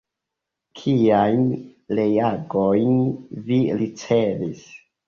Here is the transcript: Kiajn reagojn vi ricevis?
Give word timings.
Kiajn 0.79 1.45
reagojn 2.01 2.99
vi 3.47 3.63
ricevis? 3.85 4.69